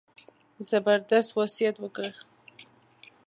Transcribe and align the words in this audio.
زبردست 0.69 1.29
وصیت 1.37 1.75
وکړ. 1.83 2.09